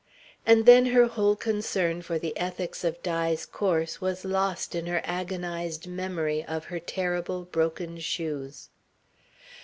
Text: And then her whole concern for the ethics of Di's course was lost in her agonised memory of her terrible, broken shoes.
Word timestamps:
And 0.47 0.65
then 0.65 0.87
her 0.87 1.05
whole 1.05 1.35
concern 1.35 2.01
for 2.01 2.17
the 2.17 2.35
ethics 2.35 2.83
of 2.83 3.03
Di's 3.03 3.45
course 3.45 4.01
was 4.01 4.25
lost 4.25 4.73
in 4.73 4.87
her 4.87 5.01
agonised 5.03 5.85
memory 5.85 6.43
of 6.43 6.65
her 6.73 6.79
terrible, 6.79 7.43
broken 7.45 7.99
shoes. 7.99 8.69